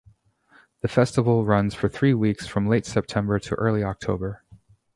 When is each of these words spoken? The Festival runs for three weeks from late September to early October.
The 0.79 0.87
Festival 0.87 1.45
runs 1.45 1.75
for 1.75 1.87
three 1.87 2.15
weeks 2.15 2.47
from 2.47 2.65
late 2.67 2.87
September 2.87 3.37
to 3.37 3.53
early 3.53 3.83
October. 3.83 4.43